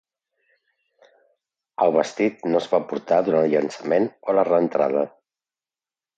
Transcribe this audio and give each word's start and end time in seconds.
El 1.85 1.93
vestit 1.97 2.47
no 2.53 2.61
es 2.65 2.69
va 2.73 2.81
portar 2.93 3.21
durant 3.29 3.43
el 3.45 3.53
llançament 3.53 4.09
o 4.31 4.37
la 4.39 4.47
reentrada. 4.53 5.07